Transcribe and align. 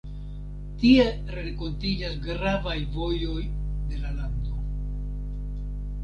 Tie 0.83 1.03
renkontiĝas 1.33 2.15
gravaj 2.23 2.77
vojoj 2.95 3.43
de 3.91 3.99
la 4.05 4.15
lando. 4.15 4.63